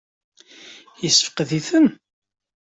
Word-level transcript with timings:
Yessefqed-itent? 1.01 1.89